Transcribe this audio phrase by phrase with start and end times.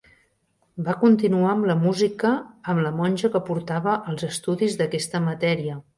[0.87, 2.31] Va continuar amb la música
[2.73, 5.83] amb la monja que portava els estudis d'aquesta matèria.